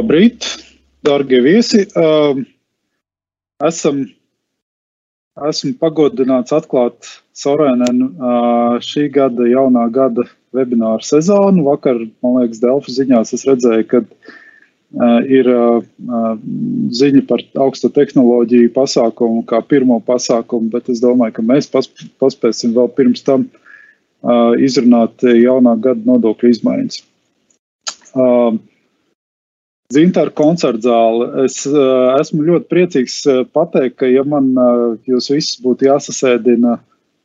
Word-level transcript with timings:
Labrīt, 0.00 0.46
darbie 1.04 1.42
viesi! 1.44 1.82
Esam, 3.68 3.98
esmu 5.44 5.74
pagodināts 5.82 6.54
atklāt 6.56 7.08
Sorēnenu 7.36 8.08
šī 8.86 9.10
gada, 9.12 9.44
jaunā 9.50 9.82
gada 9.92 10.24
webināru 10.56 11.04
sezonu. 11.04 11.66
Vakar, 11.66 12.00
man 12.24 12.38
liekas, 12.38 12.62
Delfa 12.62 12.94
ziņās 12.94 13.34
es 13.36 13.44
redzēju, 13.50 13.88
ka 13.90 14.00
ir 15.28 15.52
ziņa 17.02 17.22
par 17.28 17.44
augsto 17.66 17.92
tehnoloģiju 18.00 18.72
pasākumu 18.80 19.44
kā 19.52 19.60
pirmo 19.74 20.00
pasākumu, 20.08 20.72
bet 20.72 20.88
es 20.88 21.04
domāju, 21.04 21.36
ka 21.42 21.46
mēs 21.52 21.68
paspēsim 21.76 22.72
vēl 22.78 22.88
pirms 22.96 23.28
tam 23.28 23.50
izrunāt 24.64 25.28
jaunā 25.28 25.76
gada 25.76 26.08
nodokļu 26.08 26.56
izmaiņas. 26.56 27.02
Zintāra 29.90 30.30
koncerta 30.30 30.86
zāle. 30.86 31.26
Es 31.44 31.64
uh, 31.66 32.14
esmu 32.20 32.44
ļoti 32.46 32.68
priecīgs 32.70 33.16
uh, 33.26 33.40
pateikt, 33.50 33.96
ka, 33.98 34.06
ja 34.06 34.22
man 34.22 34.52
uh, 34.54 34.82
jūs 35.10 35.32
visus 35.32 35.56
būtu 35.64 35.88
jāsasēdina 35.88 36.76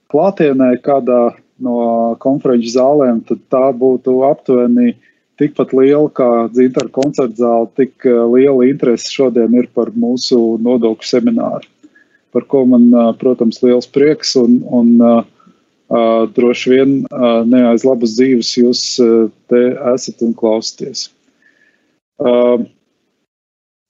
klātienē 0.09 0.71
kādā 0.85 1.35
no 1.61 1.77
konferenču 2.23 2.73
zālēm, 2.73 3.21
tad 3.29 3.43
tā 3.53 3.67
būtu 3.77 4.17
aptuveni 4.25 4.95
tikpat 5.37 5.75
liela 5.77 6.09
kā 6.17 6.29
Zintāra 6.57 6.89
koncerta 6.95 7.37
zāle. 7.43 7.69
Tik 7.77 8.07
liela 8.33 8.65
interese 8.65 9.13
šodien 9.13 9.53
ir 9.61 9.69
par 9.77 9.93
mūsu 9.93 10.57
nodokļu 10.65 11.09
semināru, 11.09 11.69
par 12.33 12.47
ko 12.49 12.63
man, 12.71 12.89
protams, 13.21 13.61
liels 13.61 13.87
prieks 13.91 14.33
un, 14.41 14.57
un 14.65 14.95
droši 16.35 16.71
vien 16.73 16.95
neaiz 17.51 17.85
labas 17.85 18.15
dzīves 18.17 18.55
jūs 18.57 18.85
te 19.51 19.61
esat 19.93 20.25
un 20.25 20.33
klausāties. 20.39 21.09
Uh, 22.15 22.63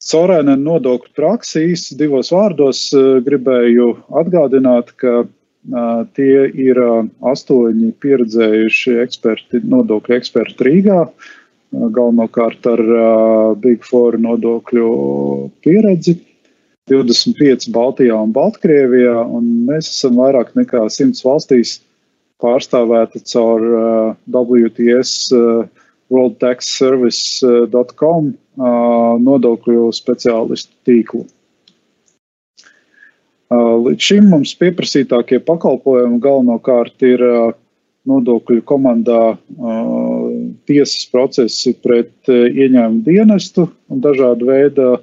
Sorēna 0.06 0.56
nodokļu 0.58 1.14
praksi 1.18 1.64
īsi 1.72 1.96
divos 1.98 2.32
vārdos 2.34 2.88
uh, 2.94 3.18
gribēju 3.26 3.92
atgādināt, 4.22 4.92
ka 5.02 5.14
uh, 5.24 6.04
tie 6.18 6.46
ir 6.50 6.82
uh, 6.82 7.06
astoņi 7.32 7.92
pieredzējuši 8.02 8.98
eksperti, 9.06 9.62
nodokļu 9.70 10.18
eksperti 10.18 10.68
Rīgā, 10.70 11.00
galvenokārt 11.76 12.68
ar 12.72 12.82
Big 13.60 13.84
Four 13.84 14.16
nodokļu 14.22 14.90
pieredzi. 15.66 16.14
25 16.88 17.66
Baltijā 17.74 18.16
un 18.22 18.32
Baltkrievijā, 18.32 19.18
un 19.26 19.50
mēs 19.68 19.90
esam 19.90 20.22
vairāk 20.22 20.54
nekā 20.56 20.84
100 20.94 21.26
valstīs 21.26 21.80
pārstāvēti 22.40 23.24
caur 23.34 23.66
WTS 24.30 25.34
worldtaxservice.com 26.14 28.34
nodokļu 29.26 29.90
speciālistu 29.96 30.74
tīklu. 30.88 31.24
Līdz 33.56 34.02
šim 34.02 34.26
mums 34.32 34.56
pieprasītākie 34.58 35.40
pakalpojumi 35.46 36.18
galvenokārt 36.24 37.04
ir 37.06 37.22
nodokļu 38.10 38.62
komandā 38.70 39.36
tiesas 40.70 41.06
procesi 41.12 41.74
pret 41.82 42.14
ieņēmumu 42.30 43.04
dienestu 43.06 43.68
un 43.90 44.02
dažādu 44.02 44.46
veidu 44.50 44.96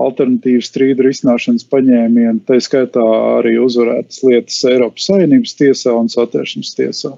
alternatīvu 0.00 0.62
strīdu 0.64 1.04
risināšanas 1.04 1.66
paņēmienu, 1.70 2.40
tā 2.46 2.60
skaitā 2.62 3.02
arī 3.40 3.56
uzvarētas 3.60 4.22
lietas 4.24 4.64
Eiropas 4.70 5.06
Savienības 5.10 5.56
tiesā 5.58 5.90
un 5.98 6.08
satēršanas 6.12 6.76
tiesā. 6.78 7.12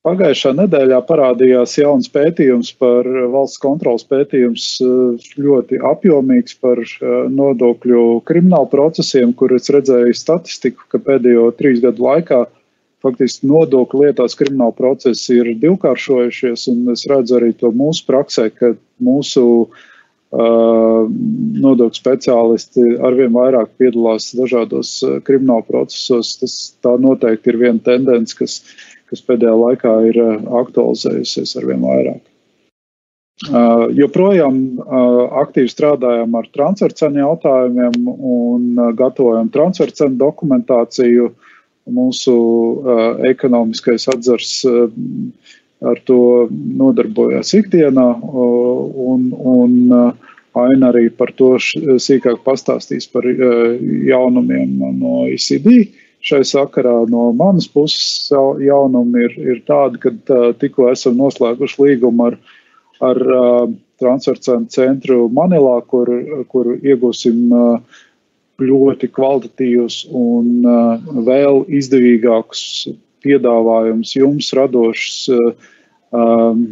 Pagājušā 0.00 0.54
nedēļā 0.56 0.98
parādījās 1.04 1.74
jauns 1.76 2.06
pētījums 2.08 2.70
par 2.80 3.04
valsts 3.34 3.60
kontrolas 3.60 4.06
pētījums, 4.08 4.68
ļoti 5.36 5.80
apjomīgs 5.90 6.56
par 6.62 6.80
nodokļu 7.28 8.04
kriminālu 8.30 8.70
procesiem, 8.72 9.34
kur 9.36 9.52
es 9.52 9.68
redzēju 9.68 10.16
statistiku, 10.16 10.86
ka 10.88 11.02
pēdējo 11.04 11.50
trīs 11.58 11.82
gadu 11.84 12.06
laikā 12.06 12.46
faktiski 13.04 13.48
nodokļu 13.50 14.06
lietās 14.06 14.38
krimināla 14.40 14.72
procesi 14.78 15.36
ir 15.36 15.52
divkāršojušies, 15.60 16.64
un 16.72 16.94
es 16.94 17.04
redzu 17.10 17.36
arī 17.36 17.52
to 17.60 17.68
mūsu 17.68 18.06
praksē, 18.08 18.46
ka 18.56 18.72
mūsu 19.04 19.44
uh, 19.68 21.10
nodokļu 21.66 22.00
speciālisti 22.00 22.86
arvien 23.04 23.36
vairāk 23.36 23.76
piedalās 23.76 24.30
dažādos 24.36 24.94
krimināla 25.28 25.66
procesos. 25.68 26.38
Tas 26.40 26.56
tā 26.84 26.96
noteikti 27.04 27.52
ir 27.52 27.60
viena 27.66 27.84
tendence, 27.84 28.36
kas 28.40 28.62
kas 29.10 29.22
pēdējā 29.26 29.54
laikā 29.58 29.94
ir 30.10 30.18
eh, 30.22 30.34
aktualizējusies 30.62 31.56
ar 31.58 31.70
vien 31.70 31.86
vairāk. 31.86 32.22
Uh, 33.40 33.86
joprojām 33.96 34.56
uh, 34.82 35.22
aktīvi 35.40 35.70
strādājam 35.72 36.34
ar 36.36 36.48
transfercenu 36.52 37.22
jautājumiem 37.22 37.94
un 38.04 38.66
uh, 38.76 38.90
gatavojam 38.92 39.48
transfercenu 39.54 40.18
dokumentāciju. 40.20 41.30
Mūsu 41.90 42.34
uh, 42.34 43.00
ekonomiskais 43.24 44.04
atzars 44.12 44.50
uh, 44.68 44.92
ar 45.88 46.02
to 46.04 46.20
nodarbojas 46.52 47.54
ikdienā, 47.56 48.06
uh, 48.20 48.84
un, 49.08 49.30
un 49.54 49.78
uh, 49.88 50.28
Aina 50.60 50.88
arī 50.90 51.06
par 51.14 51.30
to 51.38 51.54
sīkāk 51.62 52.40
pastāstīs 52.44 53.06
par 53.08 53.24
uh, 53.24 53.72
jaunumiem 54.04 54.76
no 55.00 55.24
ICD. 55.30 55.68
Uh, 55.80 55.99
Šai 56.20 56.42
sakarā 56.44 57.06
no 57.08 57.30
manas 57.32 57.66
puses 57.72 58.28
jaunumi 58.60 59.22
ir, 59.24 59.36
ir 59.54 59.62
tādi, 59.68 60.00
ka 60.02 60.12
tikko 60.60 60.90
esam 60.92 61.16
noslēguši 61.16 61.80
līgumu 61.80 62.26
ar, 62.28 62.36
ar 63.00 63.20
transfercenu 64.00 64.68
centru 64.72 65.30
Manilā, 65.32 65.78
kur, 65.88 66.10
kur 66.52 66.74
iegūsim 66.76 67.54
ļoti 68.60 69.08
kvalitatīvus 69.16 70.02
un 70.12 70.60
vēl 71.24 71.64
izdevīgākus 71.80 72.64
piedāvājumus 73.24 74.12
jums 74.16 74.52
radošus. 74.56 75.24
Um, 76.10 76.62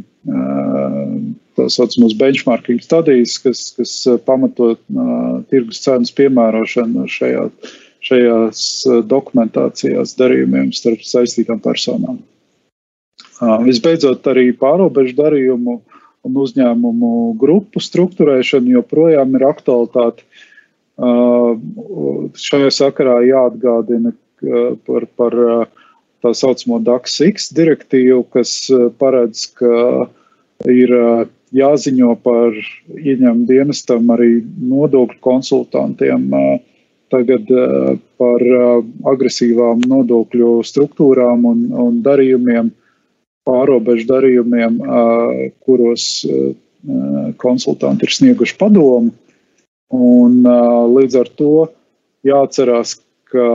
tā 1.57 1.67
saucamās 1.73 2.15
benchmarking 2.19 2.83
studijas, 2.85 3.39
kas, 3.41 3.69
kas 3.79 3.93
pamatot 4.27 4.81
uh, 4.93 5.39
tirgus 5.51 5.81
cenas 5.85 6.11
piemērošanu 6.15 7.07
šajā 7.11 7.45
uh, 7.47 7.77
šajās 8.09 8.65
eh, 8.89 8.99
dokumentācijās 9.13 10.17
darījumiem 10.19 10.73
starp 10.77 11.05
saistītām 11.07 11.63
personām. 11.65 12.19
Visbeidzot, 13.39 14.27
arī 14.27 14.51
pārobežu 14.59 15.15
darījumu 15.19 15.79
un 16.27 16.39
uzņēmumu 16.43 17.11
grupu 17.39 17.83
struktūrēšana 17.83 18.73
joprojām 18.75 19.37
ir 19.39 19.45
aktualitāte. 19.47 20.27
Šajā 22.43 22.73
sakarā 22.75 23.21
jāatgādina 23.29 24.11
par, 24.87 25.07
par 25.15 25.37
tā 26.25 26.33
saucamo 26.35 26.81
DAX-X 26.83 27.53
direktīvu, 27.55 28.25
kas 28.35 28.57
paredz, 28.99 29.45
ka 29.55 30.09
ir 30.67 30.95
jāziņo 31.55 32.17
par 32.25 32.59
ieņēmumu 32.99 33.47
dienestam 33.49 34.11
arī 34.15 34.41
nodokļu 34.43 35.23
konsultantiem 35.25 36.27
tagad 37.13 37.49
uh, 37.53 37.95
par 38.21 38.45
uh, 38.45 38.83
agresīvām 39.11 39.83
nodokļu 39.89 40.59
struktūrām 40.67 41.47
un, 41.49 41.65
un 41.73 42.03
darījumiem, 42.05 42.71
pārobežu 43.49 44.09
darījumiem, 44.11 44.81
uh, 44.83 45.49
kuros 45.65 46.27
konsultanti 47.43 48.07
ir 48.07 48.13
snieguši 48.15 48.55
padomu. 48.61 49.11
Un, 49.91 50.37
līdz 50.95 51.17
ar 51.19 51.31
to 51.35 51.65
jāatcerās, 52.29 52.93
ka 53.33 53.47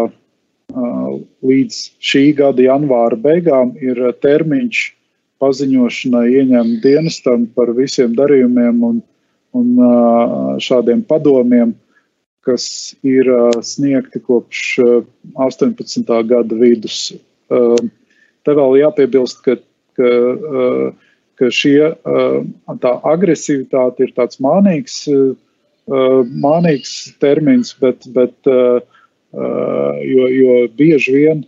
līdz 1.47 1.77
šī 2.03 2.23
gada 2.35 2.65
janvāra 2.65 3.15
beigām 3.23 3.71
ir 3.79 4.01
termiņš 4.25 4.81
paziņošanai 5.39 6.25
ieņēmumu 6.33 6.81
dienestam 6.83 7.47
par 7.55 7.71
visiem 7.77 8.11
darījumiem 8.17 8.83
un, 8.89 8.99
un 9.55 9.71
šādiem 10.67 11.05
padomiem 11.07 11.71
kas 12.43 12.65
ir 13.07 13.29
sniegti 13.63 14.19
kopš 14.23 14.63
18. 15.39 16.13
gada 16.27 16.59
vidus. 16.59 17.13
Te 17.49 18.55
vēl 18.57 18.79
jāpiebilst, 18.81 19.43
ka, 19.45 19.55
ka, 19.97 20.11
ka 21.39 21.51
šie, 21.55 21.93
tā 22.83 22.93
agresivitāte 23.13 24.07
ir 24.07 24.13
tāds 24.17 24.41
mānīgs, 24.43 24.99
mānīgs 26.43 26.97
termins, 27.23 27.73
bet, 27.79 28.07
bet 28.15 28.51
jo, 28.51 30.27
jo 30.27 30.59
bieži 30.77 31.15
vien 31.15 31.45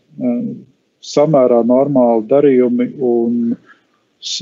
samērā 1.06 1.62
normāli 1.68 2.26
darījumi 2.32 2.90
un 3.04 3.56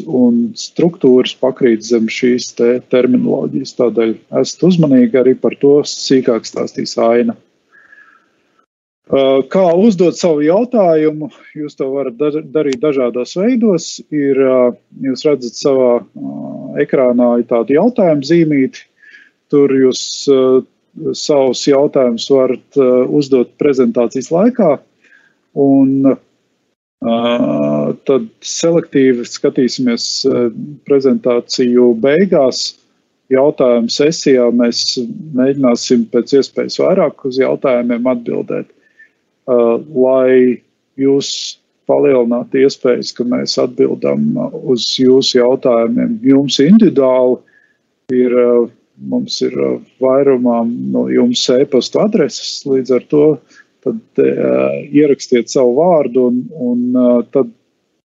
un 0.07 0.53
struktūras 0.59 1.33
pakrīt 1.39 1.83
zem 1.87 2.09
šīs 2.11 2.51
te 2.57 2.69
terminoloģijas. 2.93 3.75
Tādēļ 3.79 4.13
esat 4.41 4.67
uzmanīgi 4.69 5.19
arī 5.19 5.33
par 5.39 5.57
to 5.61 5.79
sīkāk 5.87 6.47
stāstīs 6.47 6.95
Aina. 7.01 7.35
Kā 9.53 9.63
uzdot 9.75 10.15
savu 10.15 10.45
jautājumu? 10.45 11.27
Jūs 11.59 11.75
to 11.77 11.89
varat 11.91 12.15
darīt 12.17 12.79
dažādos 12.81 13.35
veidos. 13.37 13.89
Ir, 14.15 14.39
jūs 15.03 15.25
redzat, 15.27 15.59
savā 15.59 15.91
ekrānā 16.81 17.33
ir 17.41 17.49
tāda 17.51 17.75
jautājuma 17.75 18.25
zīmīte. 18.25 18.87
Tur 19.51 19.75
jūs 19.75 20.01
savus 21.19 21.65
jautājumus 21.67 22.29
varat 22.31 22.79
uzdot 23.11 23.51
prezentācijas 23.59 24.31
laikā. 24.33 24.77
Un 25.59 26.15
tad 27.03 28.29
selektīvi 28.47 29.25
skatīsimies 29.27 30.05
prezentāciju 30.87 31.89
beigās. 32.03 32.71
Jautājumu 33.33 33.91
sesijā 33.91 34.45
mēs 34.53 34.83
mēģināsim 35.35 36.05
pēc 36.11 36.35
iespējas 36.39 36.79
vairāk 36.81 37.23
uz 37.27 37.39
jautājumiem 37.41 38.07
atbildēt. 38.11 38.69
Uh, 39.43 39.81
lai 39.91 40.61
jūs 40.95 41.29
palielinātu 41.89 42.61
iespējas, 42.63 43.11
ka 43.15 43.25
mēs 43.27 43.57
atbildam 43.59 44.37
uz 44.63 44.85
jūsu 44.95 45.41
jautājumiem. 45.41 46.15
Jums 46.23 46.59
individuāli 46.63 47.41
ir, 48.15 48.37
uh, 48.39 48.69
mums 49.11 49.41
ir 49.43 49.57
uh, 49.59 49.81
vairumā 50.03 50.61
no 50.93 51.09
jums 51.11 51.43
e-pasta 51.51 52.05
adreses, 52.05 52.61
līdz 52.69 52.95
ar 52.95 53.09
to 53.11 53.25
tad, 53.83 53.99
uh, 54.23 54.79
ierakstiet 54.89 55.51
savu 55.51 55.75
vārdu 55.81 56.29
un, 56.31 56.39
un 56.71 56.87
uh, 56.95 57.19
tad 57.35 57.51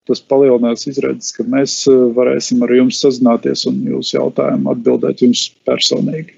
tas 0.08 0.20
palielinās 0.28 0.84
izredzes, 0.90 1.32
ka 1.32 1.46
mēs 1.48 1.78
varēsim 1.88 2.64
ar 2.66 2.74
jums 2.76 3.00
sazināties 3.00 3.64
un 3.70 3.78
jūsu 3.88 4.18
jautājumu 4.18 4.74
atbildēt 4.74 5.24
jums 5.24 5.46
personīgi. 5.68 6.34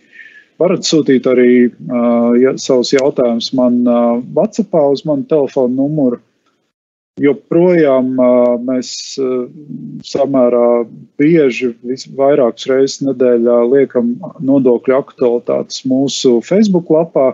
Varat 0.61 0.87
sūtīt 0.87 1.25
arī 1.27 1.49
uh, 1.67 2.31
ja, 2.39 2.53
savus 2.61 2.93
jautājumus 2.95 3.49
man 3.57 3.81
uh, 3.83 4.21
WhatsApp 4.37 4.77
uz 4.79 5.03
manu 5.07 5.27
telefonu 5.27 5.81
numuru. 5.81 6.21
Joprojām 7.19 8.13
uh, 8.19 8.55
mēs 8.63 8.89
uh, 9.19 9.47
samērā 10.07 10.85
bieži, 11.19 11.73
vairākas 12.15 12.69
reizes 12.71 13.01
nedēļā 13.03 13.57
liekam 13.71 14.13
nodokļu 14.43 14.95
aktualitātes 14.95 15.83
mūsu 15.87 16.37
Facebook 16.43 16.91
lapā. 16.91 17.33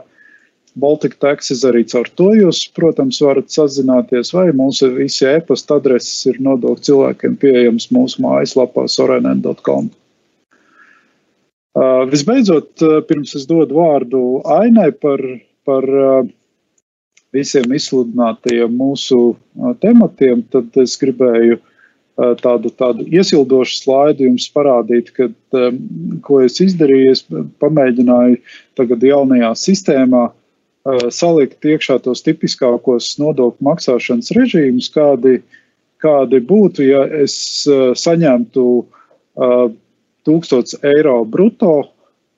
Baltika 0.80 1.18
Taxis 1.20 1.66
arī 1.68 1.84
caur 1.92 2.08
to 2.16 2.30
jūs, 2.38 2.62
protams, 2.76 3.20
varat 3.24 3.52
sazināties, 3.52 4.32
vai 4.36 4.50
mūsu 4.56 4.92
visi 4.96 5.26
e-pasta 5.28 5.80
adreses 5.82 6.30
ir 6.32 6.40
nodokļu 6.44 6.86
cilvēkiem 6.88 7.36
pieejams 7.42 7.90
mūsu 7.92 8.24
mājaslapā 8.24 8.86
sorenen.com. 8.92 9.90
Uh, 11.72 12.04
visbeidzot, 12.12 12.72
uh, 12.84 13.00
pirms 13.08 13.36
es 13.40 13.48
dodu 13.48 13.80
vārdu 13.80 14.22
Ainai 14.60 14.90
par, 14.92 15.22
par 15.68 15.88
uh, 15.88 16.24
visiem 17.36 17.72
izsludinātajiem 17.76 18.72
mūsu 18.76 19.20
tematiem, 19.84 20.44
tad 20.52 20.76
es 20.80 20.98
gribēju 21.00 21.62
tādu, 22.42 22.70
tādu 22.76 23.06
iesildošu 23.08 23.78
slaidu 23.80 24.26
jums 24.28 24.50
parādīt, 24.52 25.14
kad, 25.16 25.32
um, 25.56 25.80
ko 26.26 26.42
es 26.44 26.60
izdarīju. 26.64 27.14
Es 27.16 27.24
pamēģināju 27.64 28.36
tagad 28.78 29.06
jaunajā 29.08 29.54
sistēmā 29.58 30.28
salikt 31.14 31.66
iekšā 31.66 32.00
tos 32.06 32.24
tipiskākos 32.26 33.14
nodokļu 33.22 33.68
maksāšanas 33.68 34.32
režīmus, 34.38 34.90
kādi, 34.94 35.42
kādi 36.02 36.42
būtu, 36.42 36.86
ja 36.88 37.04
es 37.22 37.36
saņemtu 38.02 38.66
1000 40.26 40.80
eiro 40.96 41.24
brutto. 41.26 41.76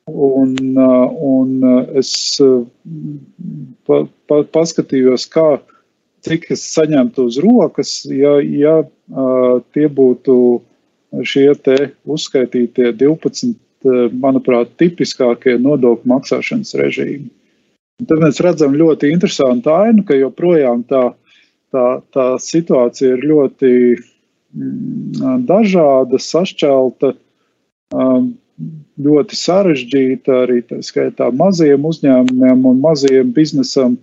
Un, 0.06 0.56
uh, 0.76 1.08
un 1.16 1.64
uh, 1.64 1.86
es 1.96 2.36
uh, 2.44 2.66
pa, 3.88 4.02
pa, 4.28 4.42
paskatījos, 4.52 5.30
kā, 5.32 5.62
cik 6.28 6.50
es 6.52 6.66
saņemtu 6.74 7.30
uz 7.30 7.38
rokas, 7.40 7.94
ja, 8.12 8.34
ja 8.44 8.82
tie 9.76 9.88
būtu 9.88 10.36
šie 11.28 11.50
uzskaitītie 12.04 12.92
12, 13.00 13.56
manuprāt, 14.24 14.72
tipiskākie 14.80 15.56
nodokļu 15.60 16.12
maksāšanas 16.12 16.76
režīmi. 16.80 17.28
Tad 18.02 18.24
mēs 18.24 18.42
redzam 18.44 18.74
ļoti 18.78 19.12
interesantu 19.14 19.72
ainu, 19.74 20.04
ka 20.08 20.18
joprojām 20.18 20.82
tā, 20.90 21.04
tā, 21.74 21.86
tā 22.16 22.26
situācija 22.42 23.18
ir 23.18 23.28
ļoti 23.30 23.74
mm, 23.94 25.44
dažāda, 25.50 26.20
sašķelta 26.20 27.14
ļoti 29.04 29.38
sarežģīta 29.38 30.40
arī 30.46 30.62
tā 30.66 30.80
skaitā 30.86 31.30
maziem 31.36 31.86
uzņēmumiem 31.86 32.66
un 32.70 32.82
maziem 32.82 33.32
biznesam. 33.34 33.98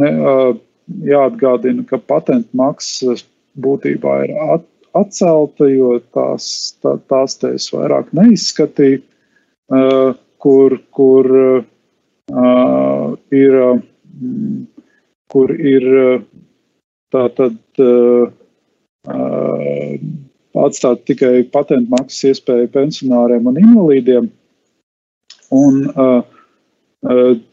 Ne, 0.00 0.10
jāatgādina, 1.06 1.84
ka 1.88 2.00
patentu 2.02 2.56
maksa 2.56 3.14
būtībā 3.60 4.16
ir 4.26 4.32
at, 4.56 4.66
atcelta, 4.98 5.68
jo 5.70 5.94
tās, 6.12 6.74
tā, 6.82 6.96
tās 7.08 7.38
te 7.40 7.54
es 7.56 7.68
vairāk 7.72 8.10
neizskatīju, 8.16 9.00
kur, 10.44 10.76
kur 10.96 11.30
ir, 13.34 13.56
kur 15.30 15.54
ir 15.54 15.86
tā 17.10 17.24
tad 17.36 17.58
atstāt 20.60 21.06
tikai 21.08 21.44
patentu 21.52 21.94
maksas 21.94 22.32
iespēju 22.32 22.70
pensionāriem 22.74 23.46
un 23.50 23.62
invalīdiem. 23.62 24.28
Un, 25.50 25.80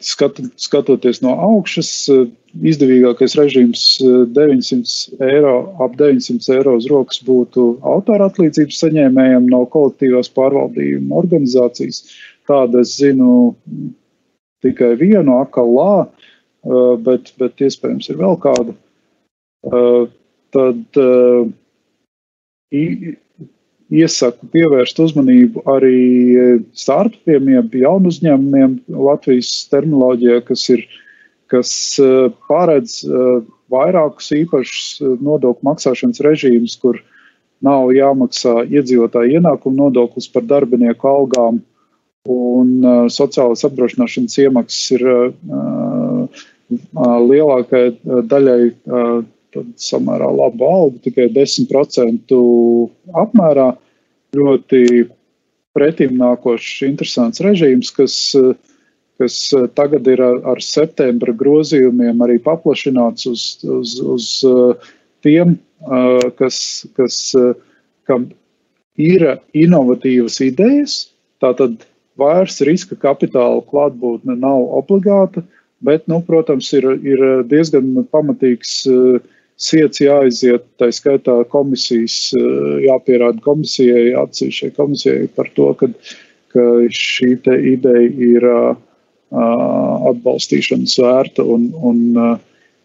skat, 0.04 0.42
skatoties 0.60 1.22
no 1.24 1.34
augšas, 1.48 1.92
izdevīgākais 2.68 3.38
režīms 3.40 3.84
900 4.36 5.22
eiro, 5.30 5.54
ap 5.84 5.96
900 6.00 6.58
eiro 6.58 6.76
uz 6.78 6.90
rokas 6.92 7.22
būtu 7.26 7.68
autora 7.86 8.28
atlīdzības 8.32 8.82
saņēmējiem 8.84 9.48
no 9.54 9.64
kolektīvās 9.74 10.30
pārvaldījuma 10.36 11.16
organizācijas. 11.22 12.04
Tāda 12.50 12.84
es 12.84 12.98
zinu 13.00 13.54
tikai 14.66 14.96
vienu 15.00 15.38
akalā, 15.42 16.08
bet, 17.06 17.32
bet 17.40 17.64
iespējams 17.64 18.10
ir 18.12 18.20
vēl 18.20 18.38
kāda. 18.44 18.76
Tad 20.56 21.00
iesaku 23.88 24.50
pievērst 24.52 25.00
uzmanību 25.04 25.64
arī 25.72 25.98
startupiem, 26.76 27.52
jaunu 27.78 28.12
uzņēmumiem 28.12 28.80
Latvijas 29.08 29.52
terminoloģijā, 29.72 30.42
kas 30.50 30.66
ir 30.76 30.88
kas 31.52 31.72
eh, 32.00 32.28
paredz 32.48 33.02
eh, 33.06 33.40
vairākus 33.72 34.32
īpašus 34.36 34.88
eh, 35.02 35.16
nodokļu 35.24 35.68
maksāšanas 35.70 36.24
režīmus, 36.26 36.78
kur 36.82 37.00
nav 37.64 37.92
jāmaksā 37.96 38.68
iedzīvotāju 38.68 39.40
ienākumu 39.40 39.88
nodoklis 39.88 40.30
par 40.32 40.46
darbinieku 40.50 41.10
algām, 41.10 41.62
un 42.28 42.86
sociālās 43.14 43.66
apdrošināšanas 43.68 44.38
iemaksas 44.44 44.92
ir 44.98 45.04
lielākajai 47.32 48.22
daļai 48.28 48.62
samērā 49.82 50.30
labu 50.36 50.68
algu, 50.68 51.02
tikai 51.06 51.30
10% 51.34 52.40
apmērā. 53.24 53.72
Ļoti 54.36 54.82
pretim 55.78 56.18
nākošs, 56.20 56.82
interesants 56.88 57.42
režīms, 57.42 57.94
kas, 57.96 58.16
kas 59.22 59.38
tagad 59.78 60.10
ir 60.12 60.22
ar, 60.22 60.42
ar 60.52 60.62
septembra 60.62 61.34
grozījumiem 61.38 62.22
arī 62.26 62.38
paplašināts 62.44 63.30
uz, 63.32 63.46
uz, 63.64 63.96
uz 64.04 64.28
tiem, 65.26 65.56
kas, 66.38 66.60
kas 66.98 67.22
kam 68.10 68.28
ir 69.00 69.24
inovatīvas 69.56 70.42
idejas. 70.44 71.00
Tātad 71.42 71.86
vairs 72.20 72.60
riska 72.66 72.98
kapitāla 73.00 73.64
klātbūtne 73.70 74.38
nav 74.40 74.68
obligāta, 74.80 75.44
bet, 75.86 76.08
nu, 76.12 76.22
protams, 76.26 76.72
ir, 76.74 76.90
ir 77.06 77.24
diezgan 77.50 78.06
pamatīgs 78.12 78.80
uh, 78.92 79.20
Siets 79.58 79.98
jāaiziet, 79.98 80.68
tā 80.78 80.92
skaitā 80.94 81.40
komisijas, 81.50 82.30
eh, 82.38 82.74
jāpierāda 82.86 83.42
komisijai, 83.42 84.12
atsevišķai 84.22 84.70
komisijai 84.78 85.30
par 85.34 85.50
to, 85.58 85.72
ka, 85.80 85.90
ka 86.54 86.66
šī 86.94 87.32
ideja 87.42 88.04
ir 88.28 88.46
uh, 88.46 88.78
atbalstīšanas 90.12 90.94
vērta 91.02 91.44
un, 91.44 91.72
un 91.82 92.38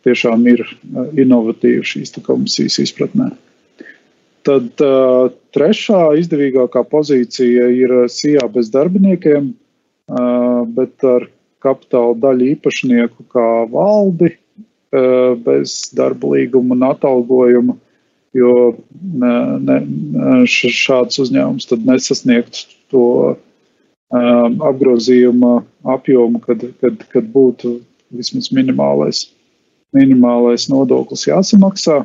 tiešām 0.08 0.48
ir 0.48 0.64
inovatīva 1.12 1.84
šīs 1.92 2.16
komisijas 2.24 2.80
izpratnē. 2.86 3.28
Tad 4.42 4.82
uh, 4.82 5.30
trešā 5.54 6.02
izdevīgākā 6.18 6.82
pozīcija 6.90 7.68
ir 7.76 7.94
SIA 8.10 8.48
bez 8.50 8.72
darbiniekiem, 8.74 9.52
uh, 9.52 10.62
bet 10.66 11.06
ar 11.06 11.28
kapitāla 11.62 12.16
daļu 12.18 12.48
īpašnieku 12.56 13.28
kā 13.30 13.48
valdi 13.70 14.32
Eh, 14.92 15.34
bez 15.40 15.88
darba 15.96 16.34
līguma 16.34 16.74
un 16.76 16.82
atalgojuma, 16.84 17.78
jo 18.36 18.50
ne, 18.92 19.30
ne, 19.64 19.76
šāds 20.52 21.16
uzņēmums 21.22 21.70
tad 21.70 21.86
nesasniegtu 21.88 22.66
to 22.92 23.04
um, 23.32 24.58
apgrozījuma 24.68 25.54
apjomu, 25.94 26.42
kad, 26.44 26.66
kad, 26.84 27.06
kad 27.08 27.30
būtu 27.32 27.78
vismaz 28.12 28.50
minimālais, 28.52 29.22
minimālais 29.96 30.68
nodoklis 30.68 31.24
jāsamaksā, 31.30 32.02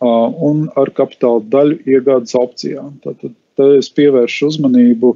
un 0.00 0.66
ar 0.76 0.90
kapitāla 0.96 1.42
daļu 1.52 1.78
iegādes 1.88 2.36
opcijām. 2.36 2.96
Tad, 3.04 3.22
tad 3.56 3.76
es 3.78 3.88
pievēršu 3.96 4.50
uzmanību 4.52 5.14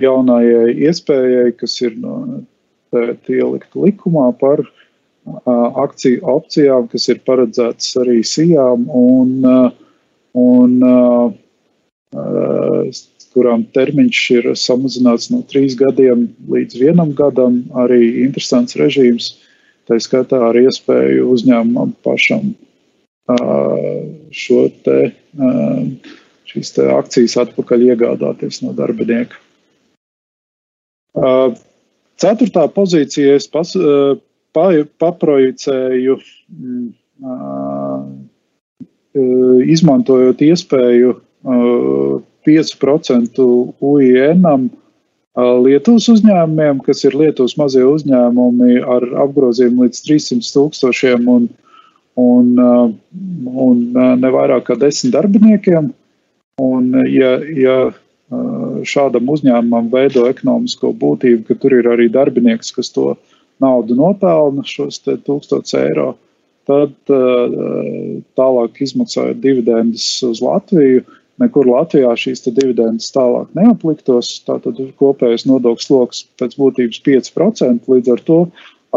jaunajai 0.00 0.74
iespējai, 0.88 1.54
kas 1.58 1.80
ir 1.82 1.96
no, 1.98 2.42
ielikt 2.94 3.74
likumā 3.74 4.30
par 4.38 4.62
akciju 5.34 6.20
opcijām, 6.28 6.88
kas 6.92 7.08
ir 7.08 7.22
paredzētas 7.26 7.94
arī 8.02 8.20
sijām 8.26 8.84
un, 8.92 9.46
un 10.34 10.76
kurām 13.34 13.64
termiņš 13.74 14.20
ir 14.36 14.50
samazināts 14.58 15.30
no 15.32 15.40
trīs 15.50 15.74
gadiem 15.78 16.28
līdz 16.50 16.78
vienam 16.82 17.14
gadam. 17.16 17.64
Arī 17.74 18.26
interesants 18.26 18.76
režīms, 18.78 19.32
tā 19.88 19.98
skaitā 19.98 20.38
ar 20.50 20.60
iespēju 20.60 21.32
uzņēmumam 21.34 21.96
pašam 22.04 22.52
šo 23.24 24.60
te, 24.84 24.98
šīs 26.50 26.74
te 26.76 26.88
akcijas 26.92 27.36
atpakaļ 27.44 27.86
iegādāties 27.90 28.60
no 28.64 28.74
darbinieka. 28.76 29.40
Ceturtā 32.20 32.66
pozīcijā 32.74 33.38
es 33.38 33.48
pas, 33.50 33.70
pa, 34.54 34.66
paprojicēju, 35.02 36.18
izmantojot 39.74 40.42
iespēju 40.42 41.18
5% 42.44 43.44
UIN 43.80 44.48
Lietuvas 45.34 46.06
uzņēmumiem, 46.12 46.78
kas 46.86 47.00
ir 47.02 47.16
Lietuvas 47.18 47.56
mazie 47.58 47.82
uzņēmumi 47.88 48.76
ar 48.86 49.06
apgrozījumu 49.24 49.88
līdz 49.88 50.02
300 50.06 50.52
tūkstošiem 50.54 51.26
un, 51.30 51.48
un, 52.20 52.54
un 53.66 53.84
ne 53.94 54.32
vairāk 54.36 54.68
kā 54.68 54.78
10 54.80 55.12
darbiniekiem. 55.14 55.92
Un, 56.62 56.90
ja, 57.10 57.36
ja 57.42 57.78
šādam 58.86 59.30
uzņēmumam 59.34 59.90
veido 59.92 60.26
ekonomisko 60.30 60.92
būtību, 61.00 61.44
ka 61.48 61.56
tur 61.60 61.74
ir 61.80 61.88
arī 61.90 62.08
darbinieks, 62.12 62.72
kas 62.74 62.92
to 62.94 63.14
naudu 63.62 63.96
nopelna, 63.98 64.64
šos 64.66 65.00
1000 65.06 65.74
eiro, 65.80 66.14
tad 66.68 66.94
tālāk 68.38 68.80
izmaksājot 68.86 69.42
dividendus 69.42 70.06
uz 70.26 70.40
Latviju, 70.42 71.04
nekur 71.42 71.68
Latvijā 71.68 72.12
šīs 72.18 72.44
dividendes 72.46 73.10
tālāk 73.14 73.50
neapliktos. 73.58 74.36
Tātad 74.46 74.78
kopējais 75.00 75.46
nodokļu 75.50 75.86
sloks 75.86 76.24
pēc 76.40 76.56
būtības 76.60 77.02
5%. 77.06 77.90
Līdz 77.90 78.14
ar 78.14 78.24
to 78.28 78.38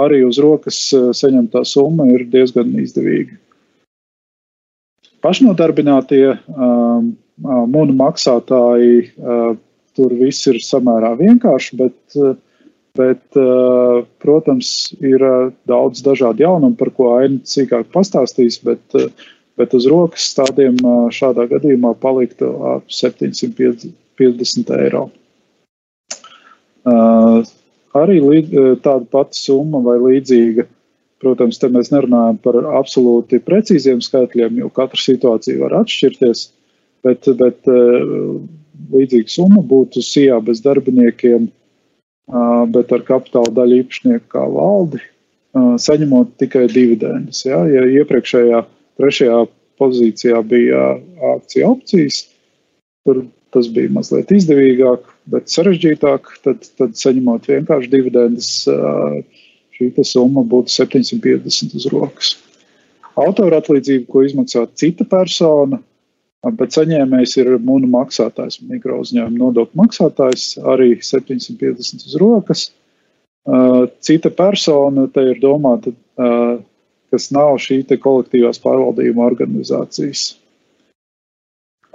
arī 0.04 0.24
uz 0.28 0.40
rokas 0.44 0.80
eh, 0.96 1.10
saņemtā 1.18 1.64
summa 1.68 2.08
ir 2.14 2.26
diezgan 2.32 2.74
izdevīga. 2.82 3.38
Pašnodarbinātie 5.26 6.38
mūnu 7.42 7.96
maksātāji, 7.98 9.08
uh, 9.18 9.56
tur 9.98 10.14
viss 10.20 10.46
ir 10.50 10.60
samērā 10.62 11.16
vienkārši, 11.18 11.78
bet, 11.80 12.18
bet 12.98 13.40
protams, 14.22 14.70
ir 15.02 15.26
daudz 15.70 16.04
dažādu 16.06 16.46
jaunumu, 16.46 16.78
par 16.78 16.94
ko 16.94 17.10
Aina 17.18 17.42
sīkāk 17.50 17.90
pastāstīs. 17.94 18.60
Bet, 18.66 18.84
bet 19.58 19.74
uz 19.74 19.90
rokas 19.90 20.30
tādiem 20.38 20.78
šādā 21.18 21.48
gadījumā 21.50 21.96
paliktu 22.02 22.54
ap 22.76 22.94
750 22.94 24.74
eiro. 24.78 25.08
Arī 27.98 28.20
tāda 28.84 29.06
pati 29.12 29.40
summa 29.40 29.82
vai 29.86 29.98
līdzīga. 30.04 30.68
Protams, 31.24 31.58
te 31.58 31.70
mēs 31.74 31.90
nerunājam 31.90 32.38
par 32.44 32.60
absolūti 32.78 33.40
precīziem 33.42 34.04
skaitļiem, 34.06 34.60
jo 34.62 34.70
katra 34.70 35.00
situācija 35.02 35.64
var 35.64 35.74
atšķirties, 35.80 36.44
bet, 37.08 37.26
bet 37.40 37.70
līdzīga 38.94 39.34
summa 39.34 39.64
būtu 39.66 40.04
SIA 40.06 40.38
bez 40.46 40.62
darbiniekiem, 40.62 41.48
bet 42.76 42.94
ar 42.94 43.06
kapitāla 43.08 43.50
daļu 43.58 43.82
īpašnieku 43.82 44.30
kā 44.36 44.46
valdi, 44.54 45.02
saņemot 45.58 46.36
tikai 46.38 46.68
dividendus. 46.70 47.42
Ja, 47.50 47.64
ja 47.66 47.88
iepriekšējā 47.98 48.62
Trešajā 48.98 49.44
pozīcijā 49.78 50.42
bija 50.50 50.84
akciju 51.36 51.70
opcijas. 51.76 52.24
Tur 53.06 53.28
tas 53.54 53.70
bija 53.74 53.92
mazliet 53.94 54.32
izdevīgāk, 54.34 55.06
bet 55.32 55.52
sarežģītāk. 55.52 56.32
Tad, 56.46 56.70
tad 56.80 56.96
saņemot 57.00 57.50
vienkārši 57.50 57.92
dividendus, 57.92 58.52
šī 59.78 59.90
summa 60.08 60.46
būtu 60.48 60.74
750 60.74 61.78
uz 61.78 61.90
rokas. 61.94 62.34
Autora 63.18 63.62
atlīdzība, 63.62 64.06
ko 64.12 64.24
izmaksā 64.26 64.68
cita 64.78 65.06
persona, 65.10 65.80
bet 66.58 66.76
saņēmējs 66.78 67.38
ir 67.42 67.54
mūnu 67.58 67.90
maksātājs, 67.90 68.62
mikro 68.70 69.00
uzņēmuma 69.02 69.42
nodokļu 69.42 69.82
maksātājs, 69.82 70.52
arī 70.62 70.94
750 71.02 72.06
uz 72.06 72.18
rokas. 72.22 72.68
Cita 74.06 74.30
persona, 74.38 75.08
te 75.10 75.24
ir 75.32 75.42
domāta 75.42 75.94
kas 77.12 77.30
nav 77.32 77.56
šī 77.64 77.82
kolektīvās 78.02 78.60
pārvaldījuma 78.64 79.26
organizācijas. 79.28 80.36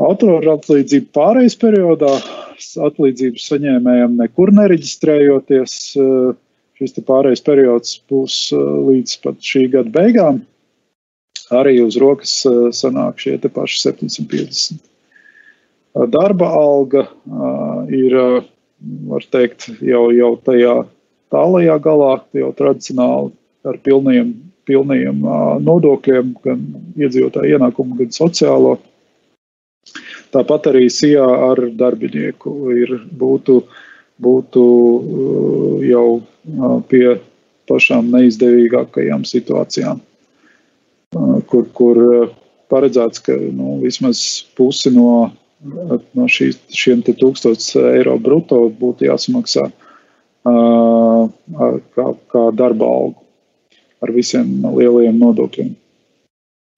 Autora 0.02 0.56
atlīdzība 0.56 1.12
pārejas 1.14 1.56
periodā 1.60 2.14
atlīdzības 2.88 3.48
saņēmējiem 3.50 4.16
nekur 4.20 4.52
nereģistrējoties. 4.56 5.74
Šis 6.80 6.96
pārejas 7.06 7.44
periods 7.46 7.98
būs 8.10 8.36
līdz 8.56 9.18
pat 9.24 9.42
šī 9.44 9.66
gada 9.76 9.92
beigām. 9.94 10.40
Arī 11.52 11.76
uz 11.84 11.98
rokas 12.00 12.32
sanāk 12.74 13.20
šie 13.22 13.36
paši 13.42 13.82
750. 13.90 14.80
Darba 16.08 16.48
alga 16.56 17.04
ir, 17.92 18.16
var 19.10 19.26
teikt, 19.34 19.68
jau, 19.84 20.06
jau 20.16 20.32
tajā 20.46 20.78
tālajā 21.32 21.76
galā, 21.84 22.14
jau 22.32 22.54
tradicionāli 22.56 23.34
ar 23.68 23.78
pilniem 23.84 24.32
pilniem 24.68 25.22
nodokļiem, 25.66 26.32
gan 26.44 26.62
iedzīvotāju 27.00 27.56
ienākumu, 27.56 27.98
gan 27.98 28.14
sociālo. 28.14 28.76
Tāpat 30.32 30.70
arī 30.70 30.86
SIA 30.88 31.24
ar 31.50 31.60
darbinieku 31.76 32.72
ir, 32.72 32.94
būtu, 33.20 33.58
būtu 34.22 34.62
jau 35.84 36.06
pie 36.88 37.06
pašām 37.68 38.08
neizdevīgākajām 38.14 39.26
situācijām, 39.28 40.00
kur, 41.50 41.68
kur 41.76 42.00
paredzēts, 42.72 43.20
ka 43.26 43.36
nu, 43.36 43.76
vismaz 43.82 44.22
pusi 44.56 44.92
no, 44.94 45.30
no 45.62 46.28
šī, 46.32 46.52
šiem 46.72 47.04
tūkstošiem 47.06 47.90
eiro 47.98 48.16
brutto 48.20 48.64
būtu 48.80 49.10
jāsamaksā 49.10 49.68
kā, 50.42 52.06
kā 52.32 52.46
darba 52.58 52.88
algu 52.88 53.20
ar 54.02 54.10
visiem 54.10 54.64
lielajiem 54.64 55.20
nodokļiem. 55.20 55.74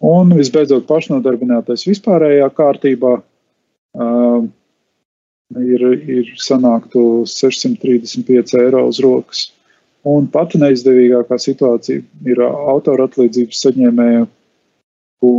Un 0.05 0.35
visbeidzot, 0.37 0.85
pašnodarbinātais 0.91 1.87
vispārējā 1.89 2.51
kārtībā 2.53 3.15
ir, 3.95 5.85
ir 6.19 6.31
sanāktu 6.41 7.25
635 7.31 8.57
eiro 8.61 8.87
uz 8.91 9.01
rokas. 9.05 9.51
Un 10.05 10.27
pati 10.29 10.61
neizdevīgākā 10.61 11.39
situācija 11.41 12.03
ir 12.29 12.41
autora 12.45 13.07
atlīdzības 13.09 13.63
saņēmējiem, 13.65 14.27
ko 15.25 15.31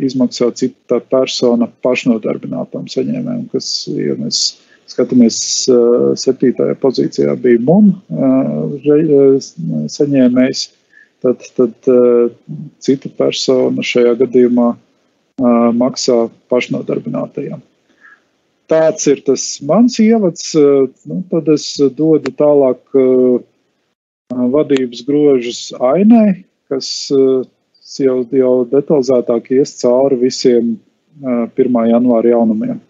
izmaksā 0.00 0.48
cita 0.56 1.00
persona 1.12 1.68
pašnodarbinātam 1.84 2.86
saņēmējam, 2.88 3.42
kas, 3.52 3.66
ja 3.92 4.16
mēs 4.16 4.38
skatāmies 4.88 5.36
septītajā 6.20 6.78
pozīcijā, 6.80 7.34
bija 7.40 7.60
MUN 7.60 7.92
saņēmējs 9.92 10.64
tad, 11.24 11.44
tad 11.58 11.92
cita 12.84 13.12
persona 13.18 13.84
šajā 13.84 14.16
gadījumā 14.24 14.70
maksā 15.76 16.18
pašnodarbinātajiem. 16.52 17.60
Tāds 18.70 19.04
ir 19.10 19.20
tas 19.26 19.42
mans 19.68 19.98
ievads. 20.00 20.54
Uh, 20.56 20.86
nu, 21.10 21.20
tad 21.30 21.50
es 21.52 21.66
dodu 21.98 22.32
tālāk 22.38 22.96
uh, 22.96 23.42
vadības 24.54 25.04
grožus 25.04 25.60
ainai, 25.92 26.44
kas 26.72 26.88
uh, 27.12 27.44
jau, 28.00 28.22
jau 28.32 28.54
detalizētāk 28.70 29.52
ies 29.58 29.76
cauri 29.82 30.18
visiem 30.24 30.74
uh, 30.74 31.44
1. 31.52 31.80
janvāra 31.92 32.32
jaunumiem. 32.34 32.80